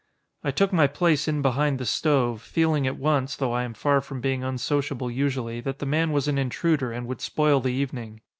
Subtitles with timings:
[0.43, 4.01] I took my place in behind the stove, feeling at once, though I am far
[4.01, 8.21] from being unsociable usually, that the man was an intruder and would spoil the evening.